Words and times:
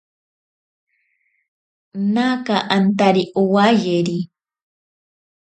Naaka 2.13 2.57
antari 2.75 3.23
owayeri. 3.41 4.17